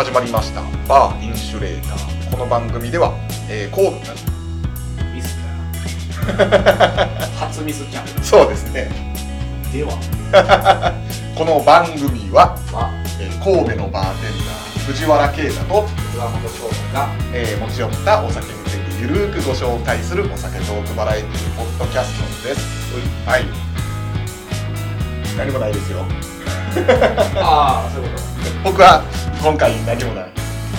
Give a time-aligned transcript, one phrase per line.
[0.00, 0.62] 始まりました。
[0.88, 2.30] バーインシュレーター。
[2.30, 3.12] この番組では、
[3.50, 4.12] えー、神戸
[5.14, 5.36] ミス
[6.26, 7.06] だな
[7.38, 8.90] 初ミスチャンネそうですね。
[9.74, 10.94] ルでは。
[11.36, 15.86] この番組は、はえー神戸のバーテンダー藤原啓太と、
[16.16, 22.66] 岩本翔太がえー持ち寄ったお酒についてゆるーくご紹介するお酒トークバラエティポッドキャストです。
[23.26, 23.44] はい。
[25.36, 26.06] 何もないですよ。
[27.36, 28.29] ああそういうこ
[28.64, 29.02] 僕は
[29.42, 30.30] 今回何もない。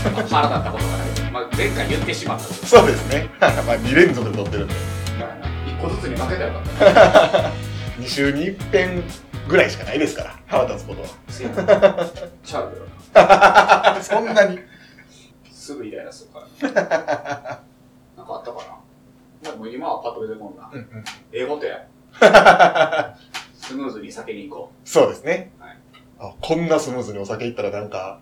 [0.03, 2.43] とまあ腹立ったことがない、まあ、前回言ってしまった。
[2.43, 3.29] そうですね。
[3.39, 4.73] まあ2連続で撮ってるんで。
[5.67, 7.41] 一個ずつに分けたらよかった。
[7.43, 7.51] な
[7.99, 9.03] 2週に1遍
[9.47, 11.07] ぐらいしかないですから腹立つことは。
[12.43, 12.85] ちゃうよ
[13.95, 14.59] なそんなに。
[15.51, 16.27] すぐイライラす
[16.61, 17.61] るから。
[18.17, 18.57] なんかあったか
[19.43, 19.51] な？
[19.51, 20.69] でも今はパッと出てこんな。
[20.71, 21.03] うんうん。
[21.31, 21.77] 英語とや。
[23.55, 25.51] スムーズに酒に行こそうですね。
[26.21, 28.19] はいあこんなスムーズにお酒いったらなんか、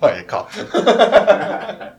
[0.00, 0.46] まあええか。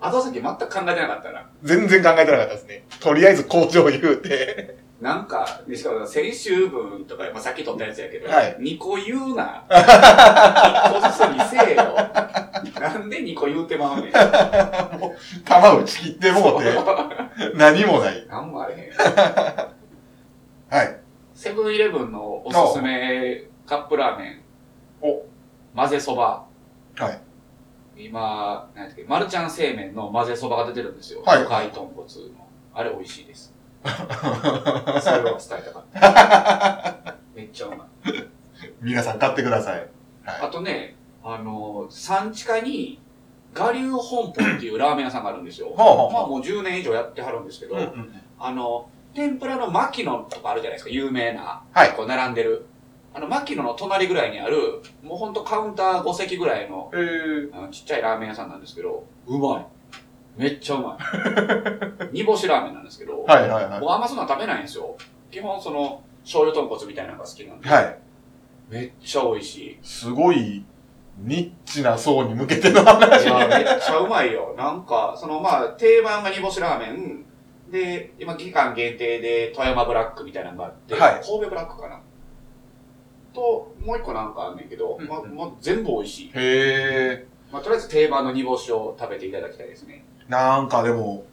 [0.00, 2.84] 後先全く考えてなかったな全然考えてなかったですね。
[2.98, 4.82] とりあえず工場言うて。
[5.00, 9.62] なんか、でしかも先週分とか、まあ、さっき撮ったやつやけど、はい2個言うな。
[9.70, 11.94] 1個ずつにせえよ。
[12.80, 14.12] なんで2個言うてまうねん。
[15.44, 16.72] 玉打ち切ってもうて、
[17.54, 18.26] 何もない。
[18.26, 18.90] なんもあれへん。
[20.70, 21.01] はい。
[21.42, 24.42] セブンイレブンのおすすめカップラーメン。
[25.00, 25.26] お
[25.74, 26.46] 混ぜそば。
[26.94, 27.10] は
[27.96, 28.04] い。
[28.04, 31.20] 今、なんだっけ、マルちゃん製麺の混ぜそばが出てるんですよ。
[31.22, 32.46] はい魚介豚骨の。
[32.72, 33.52] あれ美味しいです。
[33.82, 37.16] それを伝えたかった。
[37.34, 37.88] めっちゃうまい。
[38.80, 39.88] 皆さん買ってください。
[40.24, 43.00] あとね、あの、産地下に、
[43.58, 45.70] 我流本舗っていうラーメン屋さんがあるんですよ。
[45.70, 51.62] ほうほうほうまあもう10年以上やってはるんですけど、うんうんあの、天ぷらの牧野とかあるじゃないですか、有名な。
[51.72, 52.66] はいこう並んでる。
[53.14, 59.66] あの、牧野の隣ぐらいにある、もうほんとカウンター5席ぐらいのえー、あのちっちゃいラーメン屋さんなんですけど、うまい。
[60.36, 60.98] めっちゃうまい。
[62.12, 63.80] 煮干しラーメンなんですけど、はいはいはい。
[63.80, 64.96] 僕あんまそんな食べないんですよ。
[65.30, 67.68] 基本その、醤油豚骨みたいなのが好きなんで。
[67.68, 67.98] はい。
[68.70, 69.78] めっちゃ美味しい。
[69.82, 70.64] すごい、
[71.18, 74.54] ニッチな層に向けての話いや、めっちゃうまいよ。
[74.56, 77.26] なんか、そのまあ、定番が煮干しラーメン。
[77.72, 82.00] で、今期間限定で富山ブラックみたいなのがあって、はい神戸ブラックかな。
[83.32, 86.26] と、もう一個なんかあんねんけど、うんうんまあ、もう全部美味しい。
[86.26, 87.26] へえ。
[87.50, 90.04] まあ、とりあえず定番の煮干しを食べていただきたいですね。
[90.28, 91.24] なんかでも、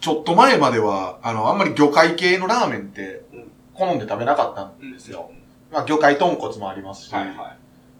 [0.00, 5.30] ちょっと前までは、あの、あんまり魚介系のラーメンってうん、好んで食べなかったんですよ。
[5.70, 7.36] まあ、魚介豚骨もありますし、はいはい。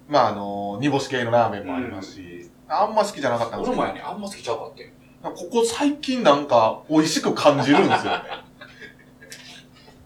[0.09, 4.98] まあ、あの、煮干し系のラーメンもありますし、あんま好きじゃなかったんですけど、俺もやね、あんま好きちゃうかってん。
[5.31, 8.23] ここ最近なんか美味しく感じるんですよね。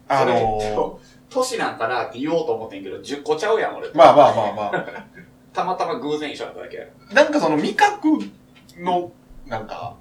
[0.09, 0.99] あの
[1.31, 3.91] 年なんかなって言おうと思ってんけど、10個ちゃうやん、俺。
[3.95, 5.07] まあまあまあまあ。
[5.53, 6.87] たまたま偶然一緒だっただけや。
[7.13, 8.19] なんかその味覚
[8.79, 9.13] の、
[9.47, 9.97] なんか、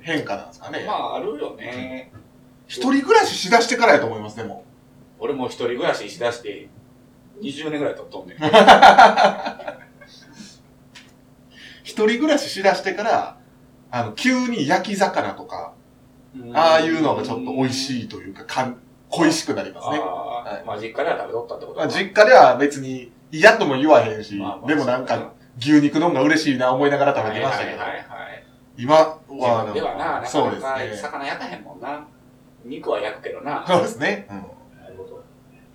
[0.00, 0.84] 変化なんですかね。
[0.86, 2.12] まあ、あるよね。
[2.66, 4.64] 一人暮らししだしてからやと思います、でも。
[5.18, 6.68] 俺も一人暮らししだして、
[7.40, 8.38] 20年ぐらい経っとんねん。
[11.82, 13.36] 一人暮らししだしてから、
[13.94, 15.72] あの、急に焼き魚とか、
[16.52, 18.76] ああいうのがちょっと美味いしいというか、かん
[19.08, 19.98] 恋しくなりますね。
[19.98, 28.44] あはいあ、まあ実家では食べとったってことまあ、か実家では別に嫌とも言わへんし、まあまあでもなんか、牛肉の方が嬉しいな思いながら食べてましたけど、はいはいはいはい。
[28.76, 30.96] 今はではな、なそうかなかですね。
[30.96, 32.04] 魚焼かへんもんな。
[32.64, 33.64] 肉は焼くけどな。
[33.64, 34.26] そうですね。
[34.28, 34.36] うん。
[34.82, 35.22] なるほど。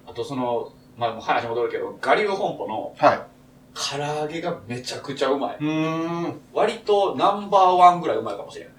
[0.07, 3.28] あとその、まあ話戻るけど、我流本舗のはい。
[3.73, 5.57] 唐揚げがめちゃくちゃうまい。
[5.59, 6.41] うーん。
[6.53, 8.69] 割とナンバーワンぐらいうまいかもしれん。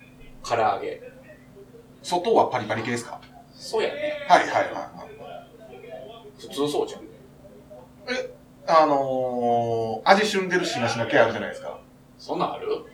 [0.42, 1.02] 唐揚げ。
[2.02, 3.20] 外はパリパリ系ですか？
[3.54, 4.26] そうやね。
[4.28, 6.40] はいはいはいはい。
[6.40, 7.00] 普通そうじゃん。
[8.66, 11.80] あのー、味しゅんでるしなしな系あるじゃないですか。
[12.18, 12.84] そんなんある？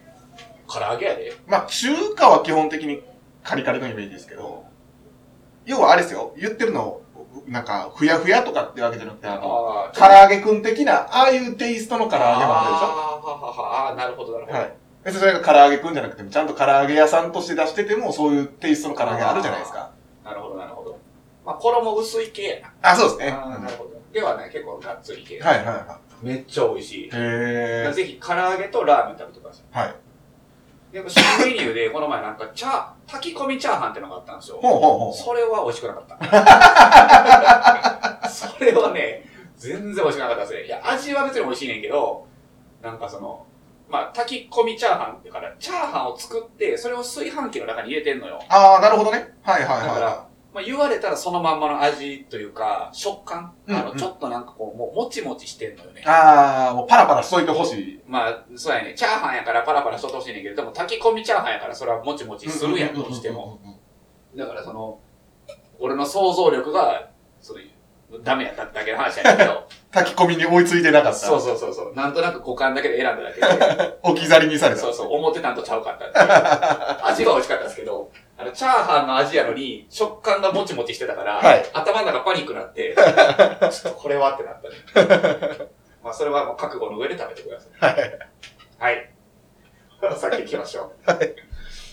[0.69, 1.32] 唐揚げやで。
[1.46, 3.02] まあ、中華は基本的に
[3.42, 4.64] カリカリのイメージですけど、
[5.64, 7.00] 要はあれですよ、言ってるの、
[7.46, 14.58] なんか、ふやふやとかってわけじゃなくて、あの、あ唐揚げくん的な、ああいうテイストの唐揚げもああーはははあーなるほどなるほど。
[14.58, 14.72] るでしょはい。
[15.04, 19.90] 別にそれが唐揚げくんじゃなくても、ちゃんと唐揚げ屋さんとして出してても、そういうテイストの唐揚げあるじゃないですか。
[20.24, 20.98] なるほどなるほど。
[21.44, 22.72] まあ衣薄い系やな。
[22.82, 23.30] あ、そうですね。
[23.30, 23.90] なるほど。
[24.12, 25.40] ではね、結構がっつり系。
[25.40, 27.10] はいはいはめっちゃ美味しいい。。
[27.12, 29.64] へぜひ唐揚げとラーメン食べてください。
[29.74, 29.78] ー。
[29.80, 29.94] はい。
[30.96, 34.58] でも新メニューでこの前なんかチャー、炊き込みチャーハンってのがあったんですよ。
[34.62, 35.12] ほうほうほう。
[35.12, 36.06] それは美味しくなかっ
[38.22, 38.28] た。
[38.31, 39.28] それはね、
[39.58, 40.64] 全然美味しくなかったですね。
[40.64, 42.26] いや、味は別に美味しいねんけど、
[42.81, 43.44] なんかその、
[43.90, 48.40] まあ、炊き込みチャーハンってから、チャーハンを作って、それを炊飯器の中に入れてんのよ。
[48.49, 49.34] ああ、なるほどね。
[49.42, 50.25] はいはいだかはら、
[50.56, 56.02] まあ、言われたらそのまんまの味というか、食感、あの、うんうんちょっとなんかこう、もう、もちもちしてんのよね。
[56.06, 58.00] あー、もうパラパラしといてほしい。
[58.06, 58.94] まあ、そうやね。
[58.96, 63.60] チャーハンやからパラパラしとってほしいねんけど、でも炊き込みチャーハンやからそれはもちもちするやん、どうしても。
[64.34, 64.98] だからその、
[65.78, 67.64] 俺の想像力が、それ、
[68.24, 71.18] ダメやっただけの話やけど、 炊き込みに追いついてなかった。
[71.18, 71.94] そうそうそうそう。
[71.94, 73.40] なんとなく五感だけで選んだだけ
[73.76, 74.80] で、 置き去りにされた。
[74.80, 77.06] そうそう、思ってたんとちゃうかった。
[77.08, 85.69] 味は美味しかったんですけど、あの、チャーハンの味やのに、食感がもちもちしてたから、はい頭の中パニックになって、 ちょっとこれはってなったね。
[86.02, 88.19] まあ、それはもう覚悟の上で食べてください。
[88.78, 89.10] はい。
[90.16, 90.93] 先行きましょ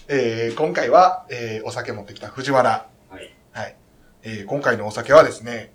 [0.07, 2.87] えー、今回は、えー、お酒持ってきた藤原。
[3.09, 3.33] はい。
[3.53, 3.75] はい。
[4.23, 5.73] えー、今回のお酒はですね、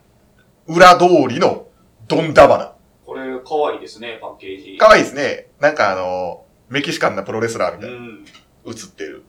[0.67, 1.67] 裏通りの
[2.07, 2.65] ドンダバナ。
[2.65, 2.75] う。
[3.07, 4.79] これ、可愛いですね、パッケージ。
[4.79, 5.49] かわいいですね。
[5.61, 8.25] なんかあの、メキシカンなプロレスラーみたいな、うん。
[8.67, 9.25] 映ってる、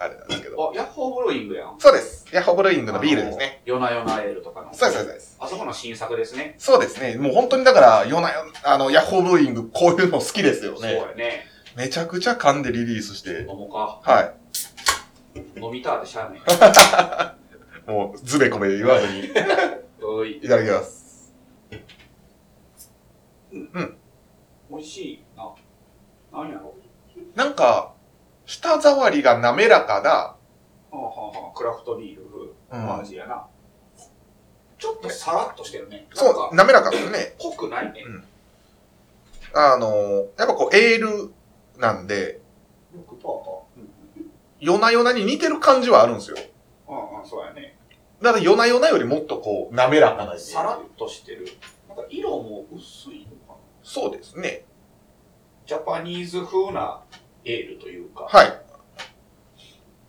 [0.00, 0.70] あれなんですけど。
[0.70, 1.74] あ、ヤッホーブローイングやん。
[1.78, 2.26] そうです。
[2.32, 3.62] ヤッホーブルーイングのビールですね。
[3.64, 4.72] 夜な夜なエールとかの。
[4.72, 5.36] そうです、そうです。
[5.40, 6.54] あそこの新作ですね。
[6.58, 7.16] そうですね。
[7.16, 10.94] もう本当にだから、夜な夜、あの、ヤッホーブルーイング、こういうの好きですよそうね。
[10.94, 11.44] やね。
[11.76, 14.00] めちゃくちゃ噛んでリリースして飲、もうか。
[14.02, 14.32] は
[15.56, 16.38] 飲みたってしゃあない。
[16.38, 17.90] い。
[17.90, 19.30] もう、ズベコベ言わずに、い
[20.04, 20.40] おい。
[20.40, 21.32] ただきます。
[23.52, 25.54] 美味しいな。
[26.32, 26.74] 何やろ？
[27.34, 27.94] なんか、
[28.48, 30.36] 舌触りが滑らかな、は
[30.90, 33.46] あ、はあはあ、クラフトビールうんの味やな。
[34.78, 36.06] ちょっとさらっとしてるね。
[36.14, 37.34] そう、か、滑らかですね。
[37.38, 38.02] 濃くないね。
[39.54, 41.30] あのー、やっぱこう、エール
[41.76, 42.40] なんで、
[42.94, 43.30] 6%か。
[43.76, 44.30] うん。
[44.60, 46.38] 夜な夜なに似てる感じはあるんですよ。
[46.88, 47.76] ああ、そうやね。
[48.22, 51.46] だから夜な夜なよりもっとこう、滑らかなさらっとしてる。
[51.86, 53.54] なんか色も薄いのかな。
[53.82, 54.64] そうですね。
[55.66, 57.02] ジャパニーズ風な
[57.48, 58.24] エールというか。
[58.24, 58.60] はい。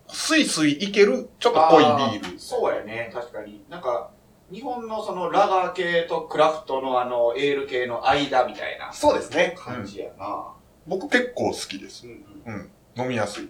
[0.08, 2.38] スイスイいける、ちょっと濃いビーあル。
[2.38, 3.64] そうやね、確かに。
[3.70, 4.10] なんか、
[4.52, 9.54] 日本のそのラガー系とクラフトのあの、エール系の間みたいなそうですね。
[9.56, 10.52] 感じやな。
[10.86, 12.06] 僕結構好きです。
[12.06, 12.54] うんうん。
[12.54, 13.02] うん。
[13.02, 13.44] 飲みやすい。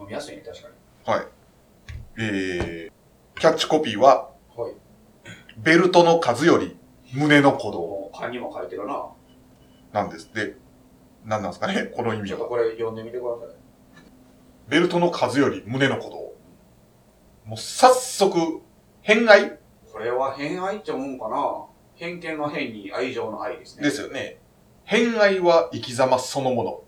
[0.00, 1.16] 飲みやすいね、確かに。
[1.16, 1.26] はい。
[2.18, 4.74] えー、キャッチコピーは、はい。
[5.58, 6.76] ベルトの数より
[7.12, 9.06] 胸の鼓動もう、缶にも書いてるな。
[9.92, 10.56] なんですって。
[11.24, 11.84] 何なんですかね？
[11.94, 12.38] この意味は。
[12.38, 13.56] ちょっとこれ読んでみてください。
[14.68, 16.16] ベルトの数より胸の鼓動。
[17.44, 18.60] もう早速、
[19.02, 19.58] 偏愛？
[19.92, 21.64] これは偏愛って思うんかな？
[21.94, 23.84] 偏見の偏に愛情の愛ですね。
[23.84, 24.38] ですよね。
[24.84, 26.82] 偏愛は生き様そのもの。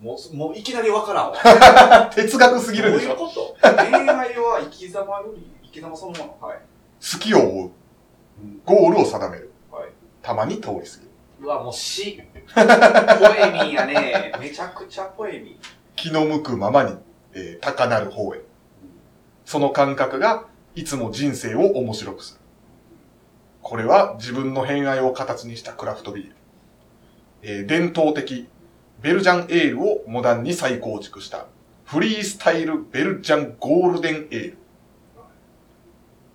[0.00, 2.10] もうす、もういきなりわからんわ。
[2.14, 3.76] 哲学すぎるでしょどういうこと？
[3.76, 6.58] 恋愛は生き様より生き様そのものはい。
[7.00, 7.70] 好きを追う。
[8.42, 9.52] うんゴールを定める。
[9.70, 9.90] はい。
[10.22, 10.82] たまに通り過ぎる。
[11.40, 12.22] うわ、もう詩。
[12.54, 14.32] ポエミーやね。
[14.40, 15.56] めちゃくちゃポエミー。
[15.94, 16.96] 気の向くままに、
[17.34, 18.40] えー高なる方へ。
[19.44, 22.40] その感覚が、いつも人生を面白くする。
[23.62, 26.36] これは自分の偏愛を形にしたクラフトビール。
[27.42, 28.48] えー伝統的、
[29.02, 31.46] ベルジャンエールをモダンに再構築した、
[31.84, 34.58] フリースタイルベルジャンゴールデンエール。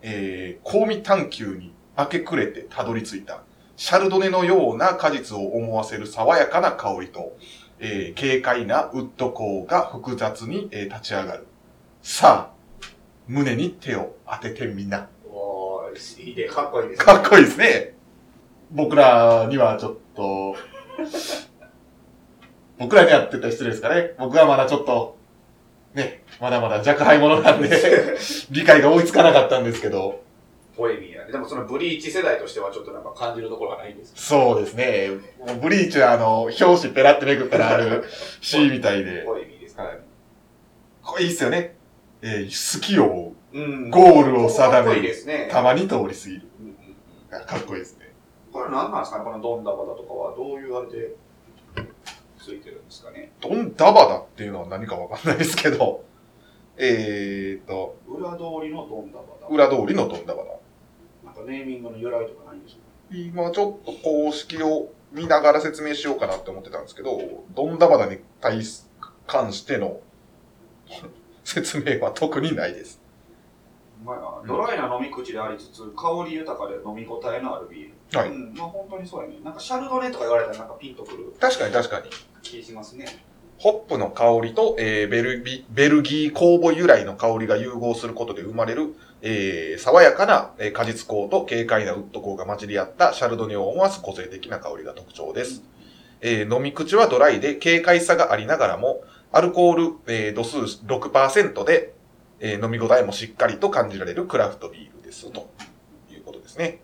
[0.04, 3.44] えー、香味探求に明け暮れてたどり着いた、
[3.82, 7.36] シャルドネのような果実を思わせる爽やかな香りと、
[7.80, 11.48] えー軽快なウッドコーが複雑に、えー立ち上がる。
[12.04, 12.88] さあ、
[13.28, 15.10] 胸に手を当ててみな。
[15.26, 17.96] おー、いいで、かっこいいです、かっこいいですね。
[18.70, 20.56] 僕らにはちょっと、
[22.78, 24.14] 僕らにはって言ったら失礼ですかね。
[24.20, 25.18] 僕はまだちょっと、
[25.96, 27.82] ね、まだまだ若輩者なんで、
[28.52, 30.22] 理解が追いつかなかったんですけど、
[30.82, 31.32] ポエミーやね。
[31.32, 35.10] でもそのブリーチ世代としてはちょっとなんか感じるところがないんですそうですね。
[35.62, 38.04] ブリーチはあの、表紙ペラってめくったらある
[38.42, 40.00] C みたいで、ポエミですかね。
[41.04, 41.76] これいいっすよね。
[42.24, 43.34] えー好きを。
[43.92, 45.08] ゴールを定かっこいいめる。
[45.10, 45.50] ですね。
[45.52, 46.42] たまに通り過ぎる。
[47.46, 48.12] かっこいいですね。
[48.52, 51.16] これ何なんですかねこのドンダバダとかはどういうあれで
[52.38, 56.04] ついてるんですかねドンダバダっていうのは何かわかんないですけど、
[56.78, 59.48] えーと、裏通りのドンダバダ。
[59.48, 60.61] 裏通りのドンダバダ。
[61.36, 62.82] なんかネーミングの由来とかないんですか？
[63.12, 67.20] 今ちょっと公式を見ながら説明しようかなって思ってたんですけど、
[67.54, 68.84] ドンダバダに対し
[69.28, 70.00] 関しての
[71.44, 73.02] 説明は特にないです。
[74.04, 78.18] まあ、ドライな飲み口でありつつ、香り豊かで飲み応えのあるビール。
[78.20, 79.36] はいうん、まあ本当にそうやね。
[79.44, 82.10] なんかシャルドネとか言われたらなんかピンとくる確かに確かに。
[82.42, 83.06] 気しますね。
[83.60, 95.62] ホップの香りと、えーベルビベルギー酵母由来の香りが融合することで生まれる、えー爽やかな、えー果実香と軽快なウッド香が混じり合ったシャルドネを思わす個性的な香りが特徴です。
[96.22, 101.94] えー飲み口はドライで軽快さがありながらも、アルコール、えー度数6%で、
[102.40, 105.50] えー飲み応えもしっかりと感じられるクラフトビールですと
[106.12, 106.80] いうことですね。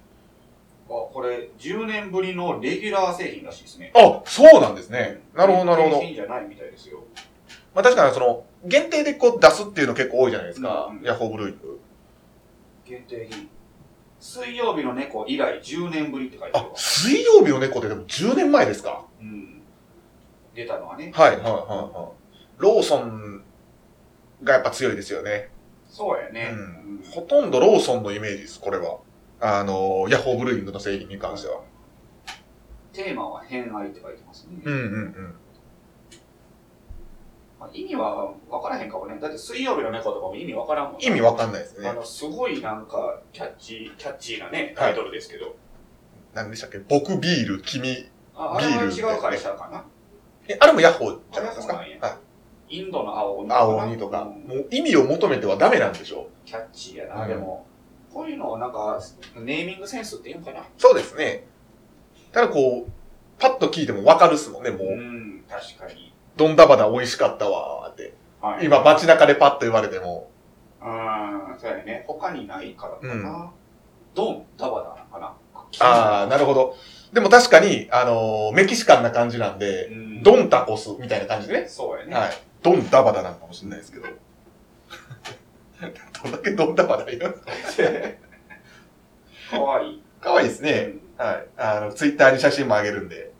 [0.90, 3.92] あ、これ、10年ぶりのレギュラー製品らしいですね。
[3.96, 5.22] あ、そうなんですね。
[5.36, 6.00] なるほど、なるほど。
[6.00, 7.04] 製品じゃないみたいですよ。
[7.76, 10.88] まあ確かにその、限定でこう出すっていうの結構多いじゃないですか。
[10.90, 11.58] うんうんヤホーブルー。
[12.88, 13.50] 限定品。
[14.20, 19.06] 水曜日の猫以来10年ぶりって書いてある水曜日の猫ってでも10年前ですか？
[19.22, 19.62] うん。
[20.56, 21.12] 出たのはね。
[21.14, 22.38] はい、はい、はい、はい。
[22.58, 23.44] ローソン
[24.44, 25.50] がやっぱ強いですよね。
[25.88, 26.52] そうやね。
[26.54, 28.98] うんほとんどローソンのイメージです、これは。
[29.40, 31.62] あの、ヤホーブルーイングの製品に関しては。
[32.92, 34.58] テーマは偏愛って書いてますね。
[34.64, 35.36] うんうんうん。
[37.68, 39.20] まあ、意味は分からへんかもね。
[39.20, 41.94] だって水曜日の猫とかも意味分からんもん意味わかんないですねあ。
[41.94, 45.56] の、すごいなんか、キャッチー、キャッチーなね、タイトルですけど。
[46.34, 46.80] 何でしたっけ？
[46.80, 48.10] 僕ビール、君。
[48.36, 49.84] あ、あれは違う会社かな。
[50.48, 51.76] え、あれもヤホーじゃないですか？
[51.76, 52.18] は
[52.70, 53.52] インドの青鬼い。
[53.52, 54.22] 青鬼とか。
[54.22, 57.66] うんもう意味を求めてはダメなんでしょキャッチーやな、うんでも。
[58.14, 59.00] こういうのをなんか、
[59.36, 60.64] ネーミングセンスって言うんかな？
[60.78, 61.46] そうですね。
[62.32, 62.92] ただこう、
[63.40, 64.88] パッと聞いてもわかるっすもんね、もう。
[64.88, 66.14] うん、確かに。
[66.38, 68.14] どんだばだ美味しかったわーって。
[68.42, 68.66] はい。
[68.66, 70.30] 今街中でパッと言われても。
[70.82, 72.06] うん、そうやね。
[72.08, 73.14] 他にないからかな。
[73.14, 73.50] うん
[74.16, 75.36] ドン、ダバダなのかな。
[75.80, 76.76] ああ、なるほど。
[77.14, 81.68] でも確かに、あのーメキシカンな感じなんで、うんドンタコスみたいな感じでね。
[81.68, 82.16] そうやね。
[82.16, 82.30] はい。
[82.64, 84.08] ドンダバダなのかもしれないですけど。
[86.24, 87.20] どんだけドンダバダ言う
[89.52, 90.04] かわいい。
[90.20, 90.94] かわいいですね。
[91.18, 91.46] はい。
[91.58, 93.32] あの、ツイッターに写真もあげるんで、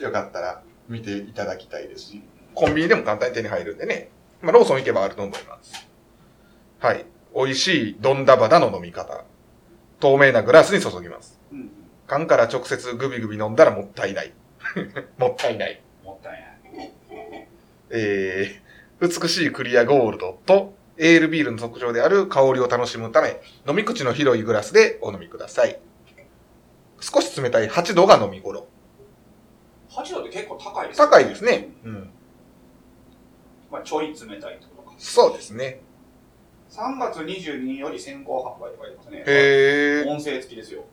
[0.00, 2.22] よかったら見ていただきたいですし、
[2.54, 4.10] コンビニでも簡単に手に入るんでね。
[4.42, 5.86] まあ、ローソン行けばあると思います。
[6.80, 7.06] はい。
[7.34, 9.24] 美味しいドンダバダの飲み方。
[10.00, 11.38] 透明なグラスに注ぎます。
[11.52, 11.60] うん。
[11.60, 11.70] うん。
[12.06, 14.32] 缶から直接グビグビ飲んだらもったいない。
[15.18, 15.82] もったいない。
[16.04, 17.48] もったいない。
[17.90, 25.78] えー、美しいクリアゴールドと、エールビールの特徴である香りを楽しむため、飲み口の広いグラスでお飲みください。
[27.00, 28.66] 少し冷たい8度が飲み頃。
[30.04, 31.68] 8度って結構高いですね高いですね。
[31.84, 32.10] うん。
[33.70, 34.94] まあ、ちょい冷たいってことか。
[34.98, 35.80] そうですね。
[36.70, 39.24] 3月22日より先行販売って書いてますね。
[39.26, 40.08] へー。
[40.08, 40.84] 音声付きですよ。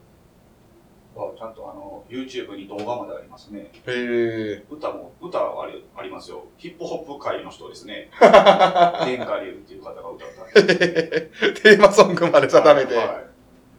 [1.17, 3.71] あちゃんとあの、YouTube に動画までありますね。
[3.85, 4.63] へー。
[4.69, 6.45] 歌も、歌はありありますよ。
[6.57, 8.09] ヒップホップ界の人ですね。
[8.19, 10.63] 天下流っていう方が歌った。
[10.65, 12.95] テーマソングまで定めて。
[12.95, 13.35] はい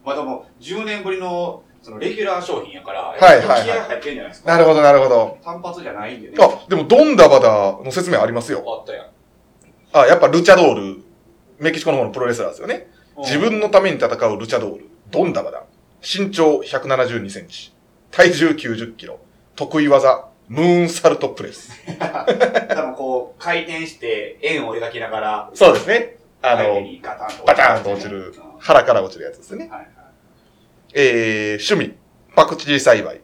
[0.06, 4.50] まあでも、10年ぶりの、その、レギュラー商品やから、はいはいはい気合入ってんじゃないですか。
[4.50, 5.38] なるほど、なるほど。
[5.44, 6.36] 単発じゃないんでね。
[6.40, 8.64] あ、でも、ドンダバダの説明ありますよ。
[8.66, 9.06] あったやん。
[9.92, 11.02] あ、やっぱルチャドール。
[11.60, 12.90] メキシコの方のプロレスラーですよね。
[13.18, 14.88] 自分のために戦うルチャドール。
[15.12, 15.62] ドンダバダ。
[16.02, 17.72] 身長172センチ。
[18.10, 19.20] 体重90キロ。
[19.54, 21.70] 得意技、ムーンサルトプレス。
[21.98, 26.16] 多分こう、回転して円を描きながら、そうですね。
[26.42, 26.82] あの、
[27.46, 29.68] バターンと落ちる腹から落ちるやつですねい。
[29.70, 29.88] はい。
[30.98, 31.94] えー、趣味、
[32.34, 33.20] パクチー栽培、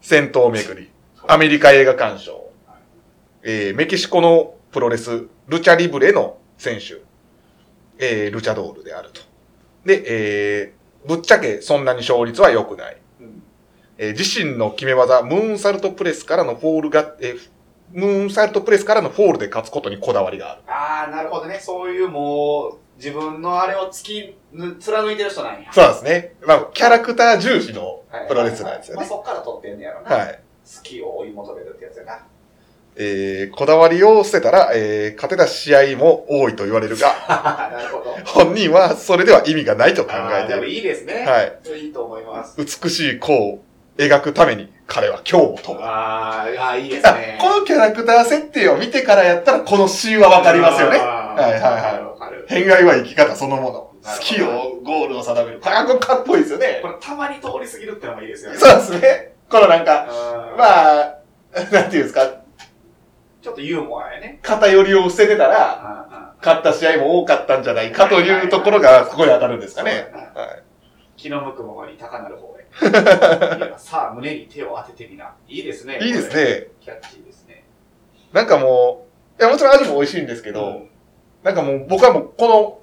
[0.00, 0.90] 戦闘巡り、
[1.28, 2.50] アメリカ映画鑑賞、
[3.44, 7.00] えー、メキシコのプロレス、ルチャリブレの選手、
[8.04, 9.20] えー、ルチャドールであると。
[9.84, 12.96] で、えー、ぶっちゃけそんなに勝率は良くない。
[13.20, 13.42] うん
[13.98, 17.50] えー自身の決め技、ムーンサルトプレスからのフォールが、えー
[17.92, 20.62] ムーンサルトプレスからのフォールで勝つことにこだわりがある。
[20.66, 21.60] ああ、なるほどね。
[21.60, 25.72] そういうもう、自分のあれを突きぬ、貫いてる人なんや。
[25.72, 26.34] そうですね。
[26.46, 29.08] まあ、キャラクター重視のプロレスなんですよまあね。
[29.10, 30.16] そっから取ってんねやろな。
[30.16, 30.40] はい。
[30.76, 32.18] 好きを追い求めるってやつやな。
[32.94, 37.08] えー、こだわりを捨てたら、えー、勝てた試合も多いと言われるが、
[37.72, 38.16] なるほど。
[38.24, 40.68] 本人はそれでは意味がないと考えている。
[40.68, 41.26] いいですね。
[41.26, 41.80] はい。
[41.80, 42.56] いいと思います。
[42.56, 43.64] 美しい弧を
[43.96, 45.80] 描くために彼は今日を飛ぶ。
[45.82, 47.38] あーあー、いいですあね。
[47.42, 50.98] このキャラクター設定を見てからやったらこのシーンはわかりますよね。
[50.98, 51.62] はいはいはい
[52.04, 52.46] わかる。
[52.48, 53.72] 偏愛は生き方そのもの。
[53.72, 55.60] 好きをゴールを定める。
[55.60, 56.88] これはかっこいいですよねこ。
[56.88, 58.58] れたまに通り過ぎるってのもいいですよね。
[58.58, 59.34] そうですね。
[59.48, 61.18] このなんか、あまあ、
[61.72, 62.26] なんていうんですか、
[63.42, 64.38] ちょっとユーモアやね。
[64.42, 70.12] 偏りを捨ててたら、勝った試合も多かったんじゃないかというところが、ここに当たるんですーかね。
[71.16, 72.62] 気の向くままに高なる方へ。
[73.76, 75.34] さあ、胸に手を当ててみな。
[75.46, 75.98] いいですね。
[76.00, 76.28] いいです。
[76.34, 76.68] ね。
[76.80, 77.64] キャッチーですね。
[78.32, 79.06] なんかも
[79.38, 80.91] う、いや、もちろん味も美味しいんですけど、うん
[81.42, 82.78] なんかもう僕はもうこの、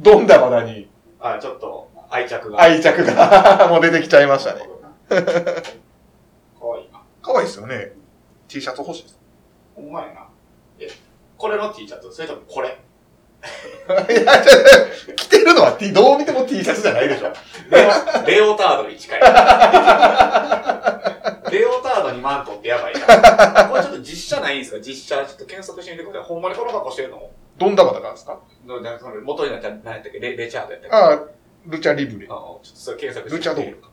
[0.00, 0.88] ドンダバダに
[1.20, 2.60] あ、ちょっと愛着が。
[2.60, 4.60] 愛着が もう出てきちゃいましたね。
[5.08, 7.00] かわいいな。
[7.22, 7.92] 可愛いですよね。
[8.48, 9.18] T シャツ欲しいです。
[9.76, 10.26] ほんまやな。
[10.80, 10.88] え、
[11.38, 12.12] これの T シャツ？
[12.12, 12.68] それともこれ？
[14.20, 14.52] いや、ちょ
[15.16, 17.32] 着てるのは T、どう見ても T シャツじゃないでしょ。
[17.70, 19.20] レオレオタードに近い。
[19.22, 19.26] レ
[21.66, 23.00] オタードにマントってやばいな。
[23.68, 24.78] これちょっと実写ないんですか？
[24.80, 25.24] 実写。
[25.26, 26.28] ちょっと検索してみてください。
[26.28, 27.30] ほんまにこの格好してるの？
[27.58, 28.40] ドンダバダからですか？
[28.66, 28.78] 元
[29.46, 31.22] になったら何やったっけレレチャードやったっけああ、
[31.66, 32.26] ルチャリブレ。
[32.26, 33.90] あちょっとそれ検索してルチャドールか。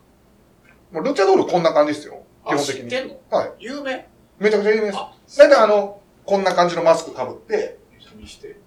[0.91, 2.24] もうルチャドールこんな感じですよ。
[2.46, 2.82] 基あ、本的に。
[2.82, 3.20] 知ってんの？
[3.30, 3.53] はい。
[3.60, 4.08] 有名？
[4.39, 4.98] めちゃくちゃ有名です。
[4.98, 7.77] あ、だいたいあの、こんな感じのマスク被って、
[8.15, 8.58] 見して。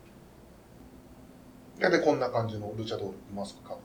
[1.80, 3.82] だいたいこんな感じのルチャドールマスク被って、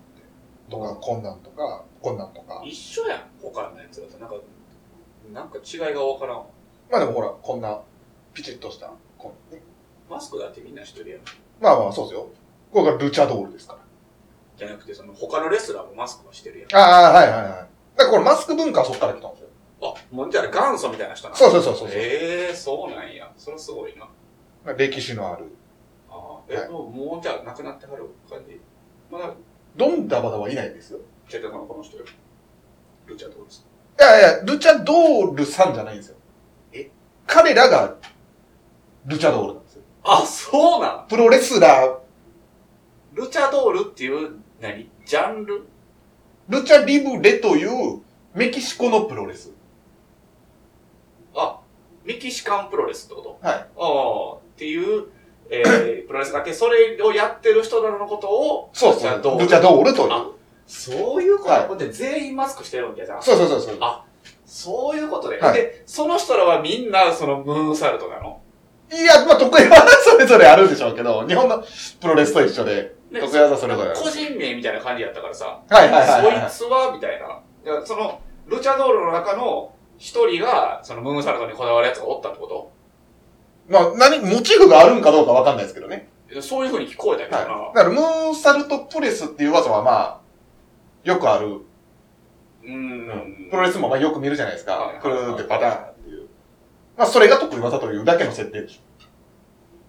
[0.70, 2.62] とか、こんなんとか、こんなんとか。
[2.63, 4.20] 一緒やん、他のやつだと。
[4.20, 4.36] なんか、
[5.34, 6.46] なんか違いがわからんわ。
[6.92, 7.82] まあでもほら、こんな、
[8.34, 9.62] ピチッとした、こんね
[10.10, 11.20] マスクだってみんな知ってるやん。
[11.62, 12.28] まあまあ、そうですよ。
[12.72, 13.80] これがルチャドールですから。
[14.58, 16.75] じゃなくて、その他のレスラーもマスクはしてるやん。
[16.75, 17.51] ああ、はいはいはい。
[17.51, 19.50] だからこれマスク文化はそっから来たんですよ。
[19.82, 21.38] あ、もうじゃあ元祖みたいな人なの？
[21.38, 21.88] そうそうそうそう。
[21.92, 23.32] ええー、そうなんや。
[23.38, 24.08] それすごいな。
[24.75, 25.46] 歴史のある。
[26.10, 28.60] あーえ、はいもうもうじゃあ亡くなってはる感じ？
[29.10, 29.34] まだ、
[29.78, 31.00] ドンダバダはいないですよ。
[31.30, 32.06] チェッタのこの人よ。
[33.06, 33.66] ルチャどうです
[33.98, 36.18] かいやいや、ルチャドールさんじゃないんですよ。
[36.74, 36.89] え？
[37.25, 37.96] 彼らが、
[39.06, 39.69] ルチャドールなんですよ。
[40.12, 41.08] あ、そうなん？
[41.08, 41.98] プロレスラー、
[43.13, 44.89] ルチャドールっていう、何？
[45.06, 45.68] ジャンル？
[46.50, 48.01] ルチャリブレという、
[48.34, 49.51] メキシコのプロレス。
[51.36, 51.60] あ、
[52.04, 53.48] メキシカンプロレスってこと？
[53.48, 53.56] はい。
[53.56, 55.06] ああ、っていう、
[55.50, 59.01] えー、 プロレスだけ、それをやってる人らのことを、そうそう。
[59.01, 60.12] ルチャドールルチャドールという。
[60.12, 60.30] あ
[60.66, 63.24] そういうこと、はい全員マスクしてるんじゃじゃん。
[63.24, 63.78] そうそうそうそう。
[63.82, 64.06] あ
[64.46, 65.39] そういうことで。
[65.39, 68.39] はいで、その人らはみんな、そのムーンサルトなの？
[68.91, 71.63] いや、まあ、得意技 それぞれあるんでしょうけど、日本の
[72.01, 74.00] プロレスと一緒で、ね得意技それぞれある。
[74.00, 76.50] 個人名みたいな感じやったからさ、はいはいはいはい。
[76.50, 77.39] そいつは、みたいな。
[77.72, 82.72] いやその、ルチャドールの中の一人が、そのムーンサルトにこだわるやつがおったってこ
[83.67, 86.10] まあ、何、モチーフがあるんかどうかわかんないですけどね。
[86.34, 87.62] とそういう風に聞こえたけどな。
[87.62, 87.75] はい。
[87.75, 90.19] だから、ムーンサルトプレスっていう技はまあ、
[91.03, 91.48] よくある。
[91.48, 93.48] うーん。
[93.51, 95.01] プロレスもまあよく見るじゃないですはいか。
[95.01, 95.88] くるーってパターン。
[97.00, 98.82] まあ、それが得意技というだけの設定でし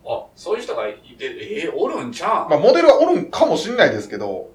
[0.07, 1.25] あ、そういう人がいて、
[1.65, 2.47] えー、おるんちゃょ。
[2.47, 2.51] ん？
[2.51, 4.51] まあ、モデルはおるんかもしんないですけど、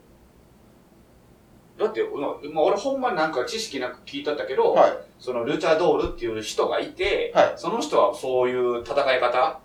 [1.78, 4.92] だって、まあ、俺ほんまになんか知識なく聞いたったけど、はい。
[5.20, 9.62] そのルチャドールっていう人がいて、はいその人はそういう戦い方。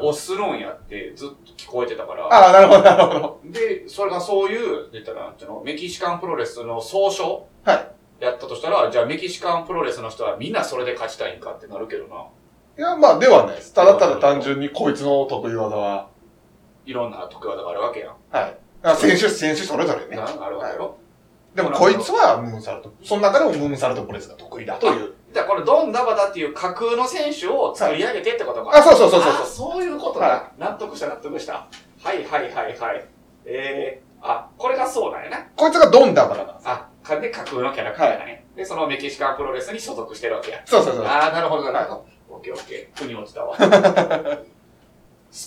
[0.00, 3.40] をするんやってずっと聞こえてたから、ああ、なるほどなるほど。
[3.44, 7.44] で、それがそういう、言ったらメキシカンプロレスの総称はい
[8.22, 12.24] やったとしたら、じゃあメキシカンプロレスの人はみんなそれで勝ちたいんかってなるけどな。
[12.78, 13.74] いや、まあ、ではないです。
[13.74, 16.08] ただただ単純にこいつの得意技は、
[16.86, 18.16] いろんな得意技があるわけやん。
[18.30, 18.56] はい。
[18.84, 20.16] あ選手、選手それぞれね。
[20.16, 20.96] なあるわけやろ。
[21.56, 22.94] でも、こいつはムーンサルト。
[23.02, 25.14] その中でもムーンサルトプレスが得意だという。
[25.34, 28.70] じゃあこれドンダバダっていう架空の選手を作り上げてってことか。
[28.78, 31.66] あ、そうそうそうそうあそういうことだ、は納得した納得した。
[32.02, 33.08] はいはいはいはい。
[33.44, 35.46] えー、あ、これがそうなんやな。
[35.56, 36.68] こいつがドンダバダなんです。
[36.68, 36.88] あ、か
[37.20, 38.44] で架空のキャラクターだね。
[38.54, 40.62] で、そのメキシカンプロレスに所属してるわけや。
[40.64, 41.04] そうそうそう。
[41.04, 42.06] ああ、なるほどなるほど。
[42.36, 42.98] オッケーオッケー。
[42.98, 43.56] 腑に落ちたわ。
[43.56, 43.64] 好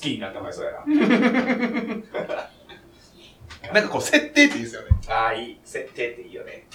[0.01, 0.83] きになってまいそうや
[3.73, 4.89] なんかこう、設定っていいですよね。
[5.07, 5.15] な。
[5.15, 5.59] ああ、いい。
[5.63, 6.67] 設定っていいよね。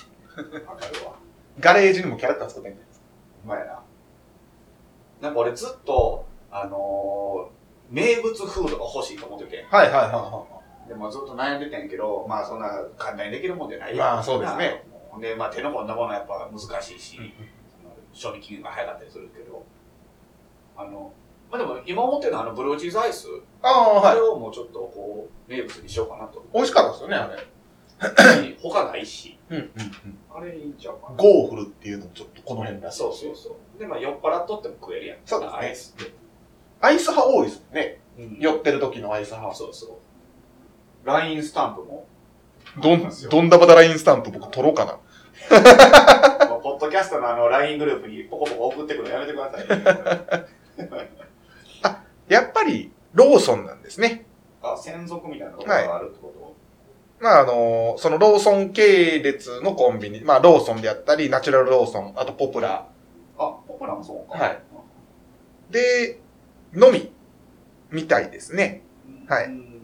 [0.67, 1.15] わかるわ。
[1.59, 3.07] ガレージにもキャラクター作ってんじゃないですか。
[3.45, 3.83] うまいな。
[5.21, 9.67] なんか俺ずっと、あのー、名物フードが欲しいと思ってて。
[9.71, 10.60] はいはいはいは
[10.91, 14.83] でもずっと悩んでたんやけど、まあそんな簡単にできるもんじゃないまあそうですね。
[15.09, 17.33] ほんで、まあ手の込んだものはやっぱ難しいし、い。
[17.81, 19.65] その賞味期限が早かったりするけど、
[20.77, 21.13] あの、
[21.49, 23.29] まあでも今思ってるのはあのブルーチーズアイス、
[23.63, 24.21] ああ、はいあれ。
[24.21, 26.45] をもうちょっとこう、名物にしようかなと。
[26.53, 28.57] 美味しかったですよね、あれ。
[28.61, 30.19] 他ないし、うんうんうん。
[30.35, 31.17] あれいいんちゃうかな。
[31.17, 32.99] ゴーフルっていうのもちょっとこの辺らしい。
[32.99, 33.79] そうそうそう。
[33.79, 35.19] で、まあ酔っ払っとっても食えるやん。
[35.25, 36.13] そうですねアイスって。
[36.81, 38.01] アイス派多いですもんね。
[38.19, 39.55] うん酔ってる時のアイス派。
[39.55, 39.91] そうそう。
[41.05, 42.07] ラインスタンプも、
[42.81, 44.99] どんどんだばだラインスタンプ僕取ろうかな。
[46.63, 50.47] ポッドキャストのあの LINE グループにポコポコ送ってくるのやめてください、ね。
[52.29, 54.27] やっぱり、ローソンなんですね。
[54.63, 56.55] あ、専属みたいなところがあるってこと、
[57.19, 62.87] まああのそのローソン系列のコンビニ、まあローソンであったり、ナチュラルローソン、あとポプラ
[63.39, 64.39] あ、ポプラもそうか。
[64.39, 64.59] はい
[65.71, 66.19] で、
[66.73, 67.13] のみ、
[67.91, 68.83] みたいですね。
[69.29, 69.80] はいうん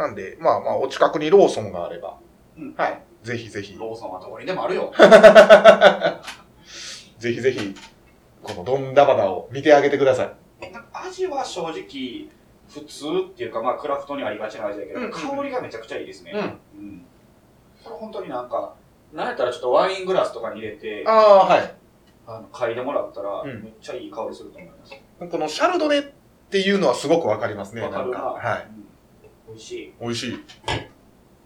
[0.00, 2.18] なんで、まあまあお近くにローソンがあれば、
[2.56, 3.02] うんはい。
[3.22, 4.90] ぜひぜひ、ローソンはどこにでもあるよ。
[7.18, 7.74] ぜひぜひ、
[8.42, 10.72] このドンダバダを見てあげてください。
[10.72, 12.30] なんか味は正直、
[12.66, 16.32] 普通っていうか、まあクラフトにありがちな味だけど、うんうん香りがめちゃくちゃいいですね。
[16.34, 16.40] うん。
[16.40, 17.04] うん。
[17.84, 18.74] これ本当になんか、
[19.12, 21.74] なんやったらちょっとワイングラスとかに入れて、ああ、はい。
[22.26, 24.94] あの嗅いでもらったら、うんめっちゃいい香りすると思います。
[25.30, 26.02] このシャルドネっ
[26.48, 27.82] ていうのはすごくわかりますね。
[27.82, 28.18] わかるな。
[28.18, 28.66] んはい。
[28.74, 28.89] うん
[29.50, 29.94] 美味しい。
[30.00, 30.44] 美味しい。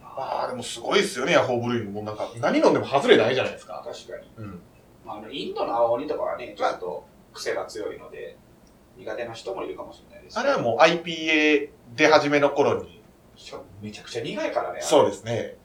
[0.03, 3.83] ああ、でもすごいですよね、ヤホーブルーイングもなんか、何飲んでも外れないじゃないですか。
[3.85, 4.31] 確かに。
[4.39, 4.61] うん。
[5.05, 8.37] まあ、あのインドの青鬼とかはね、ちょっと癖が強いので、
[8.97, 10.39] 苦手な人もいるかもしれないです。
[10.39, 13.03] あれはもう IPA 出始めの頃に
[13.37, 14.81] しかもめちゃくちゃ苦いからね。
[14.81, 15.57] そうですね。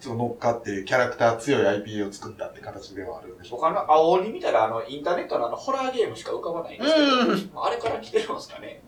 [0.00, 7.66] ちょっと乗っかってキャラクター強い IPA を作ったって形ではあるんでしょう他の青鬼見たらあのインターネットのあのホラーゲームしか浮かばないんですけど、うん。
[7.66, 8.82] あれから来てるんですかね。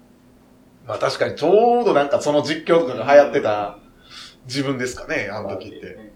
[0.87, 3.79] まあ確かにちょうどなんかその実況とかが流行ってた
[4.47, 5.97] 自分ですかね、あの時って。
[5.97, 6.13] ね。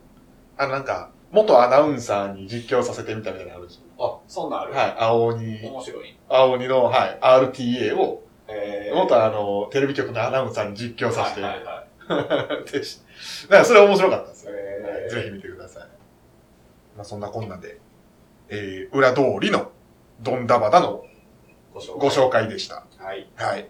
[0.57, 3.83] あのなんか、元アナウンサーに実況させてみたみたいなのあるんですよ。
[3.99, 4.73] あ、そんなんある。
[4.73, 6.19] はい、青鬼、面白い。
[6.29, 12.65] 青鬼の、はい、RTA を、え元あの、テレビ局のアナウンサーに実況させて、はいはいはい。
[12.71, 13.01] でし
[13.49, 14.53] だからそれ面白かったですよ。
[14.55, 15.83] えーぜひ見てください。
[16.97, 17.81] まあそんなこんなで、
[18.49, 19.73] えー、裏通りの
[20.21, 21.05] ドンダバダの。
[21.73, 22.85] ご紹介でした。
[22.99, 23.29] はい。
[23.37, 23.69] はい。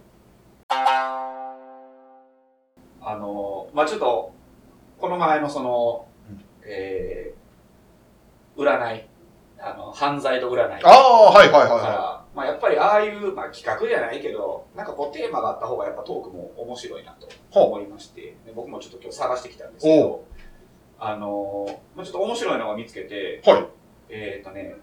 [3.03, 4.33] あの、まあちょっと、
[4.99, 9.05] この前のその、うんえー、占い、
[9.59, 10.85] あの、犯罪と占い。
[10.85, 17.29] ああ、はいはいはいかはら、まあやっぱりああいう、まあ企画じゃないけど、なんかこうテーマがあった方がやっぱトークも面白いなと
[17.59, 20.25] 思いまして、で僕もちょっと今日探してきたんですけど、
[21.01, 23.51] あのー、まあちょっと面白いのが見つけて、い。
[23.51, 23.67] はい。
[24.11, 24.77] えっ、とね、